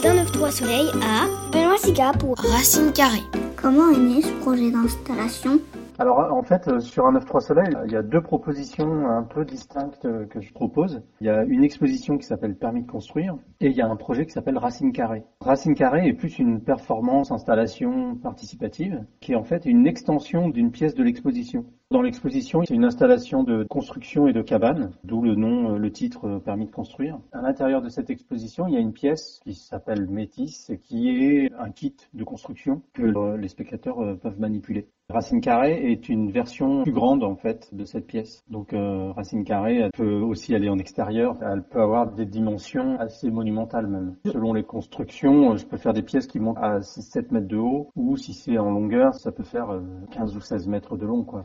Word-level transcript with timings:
3 0.00 0.50
soleils 0.50 0.90
à 1.02 1.26
Benoît 1.52 1.76
Siga 1.76 2.12
pour 2.12 2.36
Racine 2.38 2.92
Carrée. 2.92 3.22
Comment 3.56 3.90
est 3.90 3.98
né 3.98 4.22
ce 4.22 4.32
projet 4.40 4.70
d'installation? 4.70 5.60
Alors 5.98 6.32
en 6.32 6.42
fait, 6.42 6.66
euh, 6.68 6.80
sur 6.80 7.06
un 7.06 7.12
9-3 7.12 7.40
Soleil, 7.40 7.76
il 7.86 7.92
y 7.92 7.96
a 7.96 8.02
deux 8.02 8.22
propositions 8.22 9.06
un 9.08 9.22
peu 9.22 9.44
distinctes 9.44 10.04
euh, 10.06 10.26
que 10.26 10.40
je 10.40 10.52
propose. 10.52 11.02
Il 11.20 11.26
y 11.26 11.30
a 11.30 11.44
une 11.44 11.62
exposition 11.62 12.16
qui 12.16 12.26
s'appelle 12.26 12.56
Permis 12.56 12.82
de 12.82 12.90
construire 12.90 13.36
et 13.60 13.66
il 13.66 13.76
y 13.76 13.82
a 13.82 13.86
un 13.86 13.96
projet 13.96 14.26
qui 14.26 14.32
s'appelle 14.32 14.58
Racine 14.58 14.92
Carrée. 14.92 15.22
Racine 15.40 15.74
Carrée 15.74 16.08
est 16.08 16.14
plus 16.14 16.38
une 16.38 16.60
performance 16.60 17.30
installation 17.30 18.16
participative 18.16 19.04
qui 19.20 19.32
est 19.32 19.36
en 19.36 19.44
fait 19.44 19.64
une 19.66 19.86
extension 19.86 20.48
d'une 20.48 20.72
pièce 20.72 20.94
de 20.94 21.04
l'exposition. 21.04 21.66
Dans 21.92 22.00
l'exposition, 22.00 22.62
c'est 22.64 22.72
une 22.72 22.86
installation 22.86 23.42
de 23.44 23.64
construction 23.64 24.26
et 24.26 24.32
de 24.32 24.40
cabane, 24.40 24.92
d'où 25.04 25.20
le 25.20 25.34
nom, 25.34 25.74
euh, 25.74 25.76
le 25.76 25.92
titre 25.92 26.40
Permis 26.42 26.64
de 26.64 26.70
construire. 26.70 27.18
À 27.32 27.42
l'intérieur 27.42 27.82
de 27.82 27.90
cette 27.90 28.08
exposition, 28.08 28.66
il 28.66 28.72
y 28.72 28.78
a 28.78 28.80
une 28.80 28.94
pièce 28.94 29.40
qui 29.44 29.52
s'appelle 29.52 30.08
Métis 30.08 30.72
qui 30.84 31.10
est 31.10 31.52
un 31.52 31.70
kit 31.70 31.94
de 32.14 32.24
construction 32.24 32.80
que 32.94 33.36
les 33.36 33.48
spectateurs 33.48 34.18
peuvent 34.22 34.40
manipuler. 34.40 34.88
Racine 35.12 35.42
carrée 35.42 35.92
est 35.92 36.08
une 36.08 36.30
version 36.30 36.84
plus 36.84 36.92
grande 36.92 37.22
en 37.22 37.36
fait 37.36 37.74
de 37.74 37.84
cette 37.84 38.06
pièce. 38.06 38.42
Donc 38.48 38.72
euh, 38.72 39.12
Racine 39.12 39.44
carrée, 39.44 39.90
peut 39.94 40.20
aussi 40.20 40.54
aller 40.54 40.70
en 40.70 40.78
extérieur. 40.78 41.36
Elle 41.42 41.62
peut 41.62 41.82
avoir 41.82 42.10
des 42.10 42.24
dimensions 42.24 42.98
assez 42.98 43.30
monumentales 43.30 43.88
même. 43.88 44.16
Selon 44.24 44.54
les 44.54 44.62
constructions, 44.62 45.56
je 45.56 45.66
peux 45.66 45.76
faire 45.76 45.92
des 45.92 46.02
pièces 46.02 46.26
qui 46.26 46.40
montent 46.40 46.56
à 46.58 46.78
6-7 46.78 47.30
mètres 47.30 47.48
de 47.48 47.58
haut 47.58 47.90
ou 47.94 48.16
si 48.16 48.32
c'est 48.32 48.56
en 48.56 48.70
longueur, 48.70 49.14
ça 49.14 49.32
peut 49.32 49.42
faire 49.42 49.78
15 50.12 50.32
euh, 50.32 50.38
ou 50.38 50.40
16 50.40 50.66
mètres 50.68 50.96
de 50.96 51.04
long. 51.04 51.24
Quoi. 51.24 51.44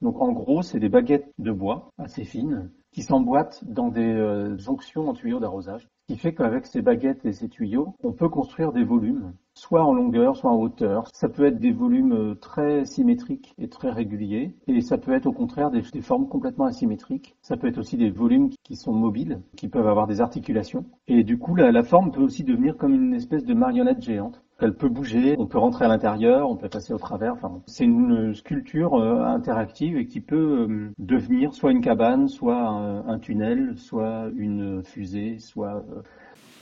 Donc 0.00 0.20
en 0.20 0.32
gros, 0.32 0.62
c'est 0.62 0.80
des 0.80 0.88
baguettes 0.88 1.30
de 1.38 1.52
bois 1.52 1.90
assez 1.98 2.24
fines 2.24 2.70
qui 2.92 3.02
s'emboîtent 3.02 3.62
dans 3.64 3.88
des 3.88 4.12
euh, 4.12 4.58
jonctions 4.58 5.08
en 5.08 5.12
tuyaux 5.12 5.38
d'arrosage. 5.38 5.88
Ce 6.08 6.14
qui 6.14 6.18
fait 6.18 6.34
qu'avec 6.34 6.66
ces 6.66 6.82
baguettes 6.82 7.24
et 7.24 7.32
ces 7.32 7.48
tuyaux, 7.48 7.94
on 8.02 8.12
peut 8.12 8.28
construire 8.28 8.72
des 8.72 8.82
volumes 8.82 9.32
soit 9.54 9.84
en 9.84 9.92
longueur, 9.92 10.36
soit 10.36 10.50
en 10.50 10.56
hauteur. 10.56 11.04
Ça 11.12 11.28
peut 11.28 11.44
être 11.44 11.58
des 11.58 11.72
volumes 11.72 12.12
euh, 12.12 12.34
très 12.34 12.84
symétriques 12.84 13.54
et 13.58 13.68
très 13.68 13.90
réguliers, 13.90 14.56
et 14.66 14.80
ça 14.80 14.96
peut 14.96 15.12
être 15.12 15.26
au 15.26 15.32
contraire 15.32 15.70
des, 15.70 15.82
formes 16.00 16.28
complètement 16.28 16.64
asymétriques. 16.64 17.36
Ça 17.42 17.56
peut 17.56 17.66
être 17.66 17.78
aussi 17.78 17.96
des 17.96 18.10
volumes 18.10 18.50
qui 18.64 18.76
sont 18.76 18.92
mobiles, 18.92 19.40
qui 19.56 19.68
peuvent 19.68 19.86
avoir 19.86 20.06
des 20.06 20.20
articulations. 20.20 20.86
Et 21.08 21.24
du 21.24 21.38
coup, 21.38 21.54
la, 21.54 21.82
forme 21.82 22.10
peut 22.10 22.22
aussi 22.22 22.42
devenir 22.42 22.76
comme 22.76 22.94
une 22.94 23.14
espèce 23.14 23.44
de 23.44 23.54
marionnette 23.54 24.02
géante. 24.02 24.42
Elle 24.60 24.74
peut 24.74 24.88
bouger, 24.88 25.36
on 25.38 25.46
peut 25.46 25.58
rentrer 25.58 25.86
à 25.86 25.88
l'intérieur, 25.88 26.50
on 26.50 26.56
peut 26.56 26.68
passer 26.68 26.92
au 26.92 26.98
travers. 26.98 27.32
Enfin, 27.32 27.62
c'est 27.66 27.84
une 27.84 28.34
sculpture 28.34 28.94
euh, 28.94 29.24
interactive 29.24 29.96
et 29.96 30.06
qui 30.06 30.20
peut 30.20 30.66
euh, 30.68 30.90
devenir 30.98 31.54
soit 31.54 31.72
une 31.72 31.80
cabane, 31.80 32.28
soit 32.28 32.68
un, 32.68 33.18
tunnel, 33.18 33.74
soit 33.76 34.30
une 34.36 34.82
fusée, 34.84 35.38
soit. 35.38 35.82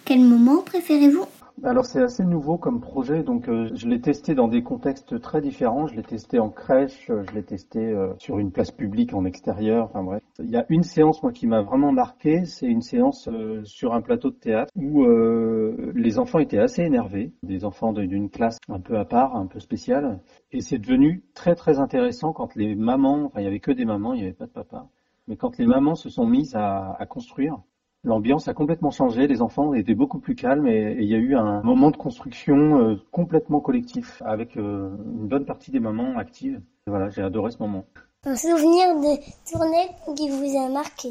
Quel 0.05 0.21
moment 0.21 0.63
préférez-vous 0.63 1.27
alors 1.65 1.87
c'est 1.87 2.03
assez 2.03 2.25
nouveau 2.25 2.57
comme 2.57 2.81
projet, 2.81 3.23
donc 3.23 3.49
euh, 3.49 3.71
je 3.75 3.89
l'ai 3.89 4.01
testé 4.01 4.35
dans 4.35 4.49
des 4.49 4.63
contextes 4.63 5.21
très 5.21 5.41
différents. 5.41 5.87
Je 5.87 5.95
l'ai 5.95 6.03
testé 6.03 6.39
en 6.39 6.51
crèche, 6.51 7.07
je 7.09 7.35
l'ai 7.35 7.43
testé 7.43 7.81
euh, 7.81 8.15
sur 8.19 8.39
une 8.39 8.53
place 8.53 8.71
publique 8.71 9.15
en 9.15 9.25
extérieur. 9.25 9.85
Enfin 9.87 10.03
bref, 10.03 10.23
il 10.39 10.51
y 10.51 10.57
a 10.57 10.65
une 10.69 10.83
séance 10.83 11.23
moi 11.23 11.33
qui 11.33 11.47
m'a 11.47 11.63
vraiment 11.63 11.93
marqué, 11.93 12.45
c'est 12.45 12.67
une 12.67 12.83
séance 12.83 13.29
euh, 13.29 13.63
sur 13.65 13.95
un 13.95 14.01
plateau 14.01 14.31
de 14.31 14.37
théâtre 14.37 14.73
où 14.77 15.05
les 15.95 16.19
enfants 16.19 16.39
étaient 16.39 16.59
assez 16.59 16.83
énervés, 16.83 17.33
des 17.43 17.65
enfants 17.65 17.93
d'une 17.93 18.31
classe 18.31 18.59
un 18.69 18.81
peu 18.81 18.99
à 18.99 19.05
part, 19.05 19.37
un 19.37 19.47
peu 19.47 19.61
spéciale, 19.61 20.21
et 20.53 20.61
c'est 20.61 20.79
devenu 20.79 21.23
très 21.35 21.55
très 21.55 21.79
intéressant 21.79 22.33
quand 22.33 22.55
les 22.55 22.75
mamans, 22.75 23.25
enfin 23.27 23.41
il 23.41 23.45
y 23.45 23.47
avait 23.47 23.61
que 23.61 23.73
des 23.73 23.85
mamans, 23.85 24.15
il 24.15 24.21
n'y 24.21 24.25
avait 24.25 24.33
pas 24.33 24.47
de 24.47 24.53
papa, 24.53 24.89
mais 25.27 25.37
quand 25.37 25.59
les 25.59 25.67
mamans 25.67 25.95
se 25.95 26.09
sont 26.09 26.27
mises 26.27 26.55
à, 26.55 26.97
à 26.99 27.07
construire 27.07 27.59
L'ambiance 28.05 28.47
a 28.47 28.55
complètement 28.55 28.93
changé, 28.93 29.27
les 29.27 29.43
enfants 29.43 29.75
étaient 29.75 29.95
beaucoup 29.95 30.21
plus 30.21 30.37
calmes 30.37 30.69
et, 30.69 30.97
il 31.01 31.07
y 31.07 31.15
a 31.15 31.19
eu 31.19 31.35
un 31.35 31.63
moment 31.63 31.91
de 31.91 31.97
construction 31.97 32.79
euh, 32.81 32.95
complètement 33.11 33.61
collectif 33.61 34.23
avec 34.25 34.57
euh, 34.57 34.91
une 34.97 35.27
bonne 35.27 35.45
partie 35.45 35.73
des 35.73 35.81
mamans 35.81 36.17
actives. 36.17 36.61
voilà, 36.87 37.11
j'ai 37.11 37.23
adoré 37.23 37.51
ce 37.51 37.59
moment. 37.59 37.85
Un 38.25 38.37
souvenir 38.37 38.95
de 38.97 39.51
tournée 39.51 39.91
qui 40.17 40.31
vous 40.31 40.57
a 40.57 40.69
marqué? 40.69 41.11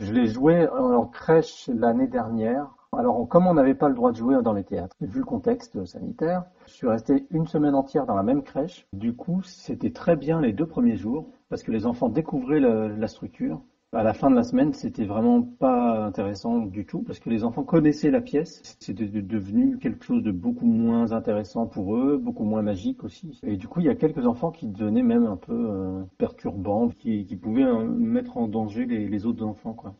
Je 0.00 0.12
l'ai 0.12 0.26
joué 0.26 0.68
en 0.68 1.06
crèche 1.06 1.70
l'année 1.72 2.08
dernière. 2.08 2.66
Alors, 2.96 3.28
comme 3.28 3.46
on 3.46 3.54
n'avait 3.54 3.74
pas 3.74 3.88
le 3.88 3.94
droit 3.94 4.12
de 4.12 4.16
jouer 4.16 4.40
dans 4.42 4.52
les 4.52 4.64
théâtres, 4.64 4.96
vu 5.00 5.20
le 5.20 5.24
contexte 5.24 5.84
sanitaire, 5.84 6.44
je 6.66 6.72
suis 6.72 6.88
resté 6.88 7.26
une 7.30 7.46
semaine 7.46 7.74
entière 7.74 8.06
dans 8.06 8.14
la 8.14 8.22
même 8.22 8.42
crèche. 8.42 8.86
Du 8.92 9.14
coup, 9.14 9.42
c'était 9.42 9.92
très 9.92 10.16
bien 10.16 10.40
les 10.40 10.52
deux 10.52 10.66
premiers 10.66 10.96
jours 10.96 11.26
parce 11.48 11.62
que 11.62 11.70
les 11.70 11.86
enfants 11.86 12.08
découvraient 12.08 12.60
la 12.60 13.08
structure 13.08 13.60
à 13.92 14.02
la 14.02 14.12
fin 14.12 14.30
de 14.30 14.36
la 14.36 14.44
semaine, 14.44 14.74
c'était 14.74 15.06
vraiment 15.06 15.42
pas 15.42 16.04
intéressant 16.04 16.58
du 16.58 16.84
tout 16.84 17.02
parce 17.02 17.18
que 17.18 17.30
les 17.30 17.42
enfants 17.42 17.64
connaissaient 17.64 18.10
la 18.10 18.20
pièce. 18.20 18.76
C'était 18.80 19.06
devenu 19.06 19.78
quelque 19.78 20.04
chose 20.04 20.22
de 20.22 20.30
beaucoup 20.30 20.66
moins 20.66 21.12
intéressant 21.12 21.66
pour 21.66 21.96
eux, 21.96 22.18
beaucoup 22.18 22.44
moins 22.44 22.60
magique 22.60 23.02
aussi. 23.02 23.40
Et 23.42 23.56
du 23.56 23.66
coup, 23.66 23.80
il 23.80 23.86
y 23.86 23.88
a 23.88 23.94
quelques 23.94 24.26
enfants 24.26 24.50
qui 24.50 24.66
devenaient 24.66 25.02
même 25.02 25.24
un 25.26 25.36
peu 25.36 25.70
euh, 25.70 26.02
perturbants, 26.18 26.90
qui, 26.90 27.24
pouvaient 27.40 27.64
euh, 27.64 27.84
mettre 27.84 28.36
en 28.36 28.46
danger 28.46 28.84
les, 28.84 29.26
autres 29.26 29.44
enfants, 29.44 29.72
quoi. 29.72 29.94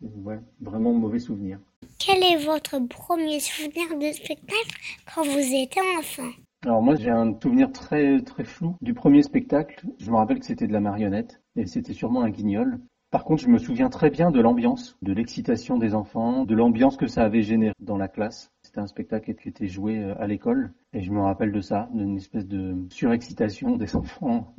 Ouais, 0.00 0.38
vraiment 0.60 0.92
mauvais 0.92 1.18
souvenir. 1.18 1.58
Quel 1.98 2.22
est 2.22 2.44
votre 2.44 2.78
premier 2.86 3.40
souvenir 3.40 3.98
de 3.98 4.12
spectacle 4.12 4.76
quand 5.12 5.22
vous 5.22 5.38
étiez 5.38 5.82
enfant? 5.98 6.30
Alors 6.64 6.82
moi 6.82 6.94
j'ai 6.94 7.10
un 7.10 7.38
souvenir 7.42 7.70
très 7.72 8.20
très 8.22 8.44
flou 8.44 8.76
du 8.80 8.94
premier 8.94 9.22
spectacle. 9.22 9.86
Je 9.98 10.10
me 10.10 10.16
rappelle 10.16 10.40
que 10.40 10.46
c'était 10.46 10.66
de 10.66 10.72
la 10.72 10.80
marionnette 10.80 11.42
et 11.56 11.66
c'était 11.66 11.92
sûrement 11.92 12.22
un 12.22 12.30
guignol. 12.30 12.80
Par 13.14 13.22
contre, 13.22 13.44
je 13.44 13.48
me 13.48 13.58
souviens 13.58 13.90
très 13.90 14.10
bien 14.10 14.32
de 14.32 14.40
l'ambiance, 14.40 14.96
de 15.00 15.12
l'excitation 15.12 15.78
des 15.78 15.94
enfants, 15.94 16.44
de 16.44 16.52
l'ambiance 16.52 16.96
que 16.96 17.06
ça 17.06 17.22
avait 17.22 17.42
généré 17.42 17.72
dans 17.78 17.96
la 17.96 18.08
classe. 18.08 18.50
C'était 18.62 18.80
un 18.80 18.88
spectacle 18.88 19.36
qui 19.36 19.48
était 19.48 19.68
joué 19.68 20.00
euh, 20.00 20.20
à 20.20 20.26
l'école 20.26 20.72
et 20.92 21.00
je 21.00 21.12
me 21.12 21.20
rappelle 21.20 21.52
de 21.52 21.60
ça, 21.60 21.88
d'une 21.92 22.16
espèce 22.16 22.44
de 22.44 22.74
surexcitation 22.90 23.76
des 23.76 23.94
enfants 23.96 24.52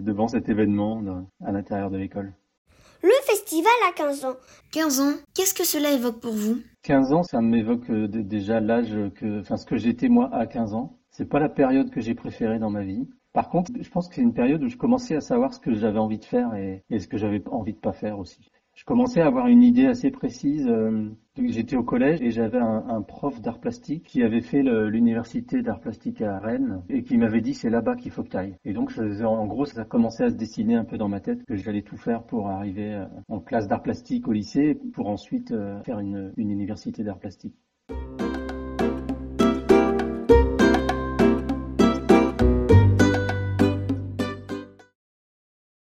devant 0.00 0.26
cet 0.26 0.48
événement 0.48 1.02
à 1.44 1.52
l'intérieur 1.52 1.90
de 1.90 1.98
l'école. 1.98 2.32
Le 3.02 3.10
festival 3.26 3.70
a 3.90 3.92
15 3.92 4.24
ans. 4.24 4.36
15 4.72 5.00
ans, 5.00 5.12
qu'est-ce 5.34 5.52
que 5.52 5.66
cela 5.66 5.92
évoque 5.92 6.20
pour 6.20 6.32
vous? 6.32 6.62
15 6.84 7.12
ans, 7.12 7.22
ça 7.24 7.42
m'évoque 7.42 7.90
euh, 7.90 8.08
déjà 8.08 8.58
l'âge 8.60 8.96
que, 9.16 9.40
enfin 9.40 9.58
ce 9.58 9.66
que 9.66 9.76
j'étais 9.76 10.08
moi 10.08 10.30
à 10.32 10.46
15 10.46 10.72
ans. 10.72 10.96
C'est 11.10 11.28
pas 11.28 11.40
la 11.40 11.50
période 11.50 11.90
que 11.90 12.00
j'ai 12.00 12.14
préférée 12.14 12.58
dans 12.58 12.70
ma 12.70 12.84
vie. 12.84 13.06
Par 13.38 13.50
contre, 13.50 13.70
je 13.80 13.88
pense 13.88 14.08
que 14.08 14.16
c'est 14.16 14.22
une 14.22 14.34
période 14.34 14.64
où 14.64 14.68
je 14.68 14.76
commençais 14.76 15.14
à 15.14 15.20
savoir 15.20 15.54
ce 15.54 15.60
que 15.60 15.72
j'avais 15.72 16.00
envie 16.00 16.18
de 16.18 16.24
faire 16.24 16.56
et, 16.56 16.82
ce 16.98 17.06
que 17.06 17.16
j'avais 17.16 17.40
envie 17.52 17.72
de 17.72 17.78
pas 17.78 17.92
faire 17.92 18.18
aussi. 18.18 18.50
Je 18.74 18.84
commençais 18.84 19.20
à 19.20 19.28
avoir 19.28 19.46
une 19.46 19.62
idée 19.62 19.86
assez 19.86 20.10
précise. 20.10 20.66
Euh, 20.66 21.08
j'étais 21.36 21.76
au 21.76 21.84
collège 21.84 22.20
et 22.20 22.32
j'avais 22.32 22.58
un, 22.58 23.00
prof 23.02 23.40
d'art 23.40 23.60
plastique 23.60 24.02
qui 24.02 24.24
avait 24.24 24.40
fait 24.40 24.64
l'université 24.64 25.62
d'art 25.62 25.78
plastique 25.78 26.20
à 26.20 26.40
Rennes 26.40 26.82
et 26.88 27.04
qui 27.04 27.16
m'avait 27.16 27.40
dit 27.40 27.54
c'est 27.54 27.70
là-bas 27.70 27.94
qu'il 27.94 28.10
faut 28.10 28.24
que 28.24 28.30
tu 28.30 28.36
ailles. 28.36 28.56
Et 28.64 28.72
donc 28.72 28.90
en 28.98 29.46
gros 29.46 29.66
ça 29.66 29.84
commençait 29.84 30.24
à 30.24 30.30
se 30.30 30.34
dessiner 30.34 30.74
un 30.74 30.84
peu 30.84 30.98
dans 30.98 31.08
ma 31.08 31.20
tête 31.20 31.44
que 31.44 31.54
j'allais 31.54 31.82
tout 31.82 31.96
faire 31.96 32.24
pour 32.24 32.48
arriver 32.48 32.92
euh, 32.92 33.04
en 33.28 33.38
classe 33.38 33.68
d'art 33.68 33.84
plastique 33.84 34.26
au 34.26 34.32
lycée 34.32 34.76
pour 34.94 35.08
ensuite 35.08 35.52
euh, 35.52 35.80
faire 35.84 36.00
une 36.00 36.32
université 36.36 37.04
d'art 37.04 37.20
plastique. 37.20 37.54